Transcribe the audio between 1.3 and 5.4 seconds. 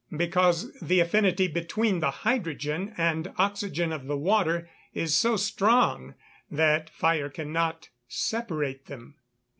between the hydrogen and oxygen of the water is so